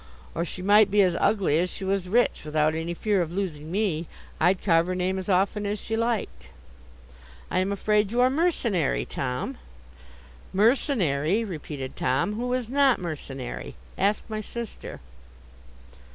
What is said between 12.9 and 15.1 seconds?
mercenary? Ask my sister.